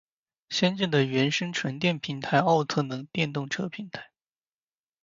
[0.49, 4.09] 先进的原生纯电平台奥特能电动车平台